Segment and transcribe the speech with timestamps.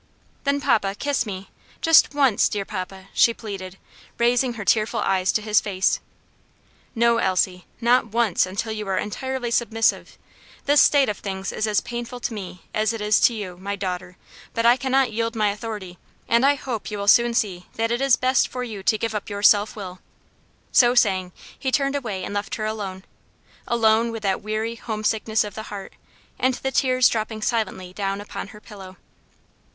[0.45, 3.77] "Then, papa, kiss me; just once, dear papa!" she pleaded,
[4.17, 5.99] raising her tearful eyes to his face.
[6.95, 10.17] "No, Elsie, not once until you are entirely submissive.
[10.65, 14.17] This state of things is as painful to me as it into you, my daughter;
[14.55, 18.01] but I cannot yield my authority, and I hope you will soon see that it
[18.01, 19.99] is best for you to give up your self will."
[20.71, 23.05] So saying, he turned away and left her alone;
[23.67, 25.93] alone with that weary home sickness of the heart,
[26.39, 28.97] and the tears dropping silently down upon her pillow.